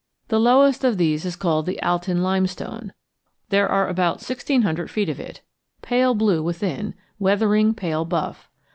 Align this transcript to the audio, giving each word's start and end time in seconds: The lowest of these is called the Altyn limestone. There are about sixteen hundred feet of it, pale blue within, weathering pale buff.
The 0.29 0.39
lowest 0.39 0.83
of 0.83 0.97
these 0.97 1.25
is 1.25 1.35
called 1.35 1.67
the 1.67 1.79
Altyn 1.83 2.21
limestone. 2.23 2.91
There 3.49 3.69
are 3.69 3.87
about 3.87 4.19
sixteen 4.19 4.63
hundred 4.63 4.89
feet 4.89 5.09
of 5.09 5.19
it, 5.19 5.41
pale 5.83 6.15
blue 6.15 6.41
within, 6.41 6.95
weathering 7.19 7.75
pale 7.75 8.03
buff. 8.03 8.49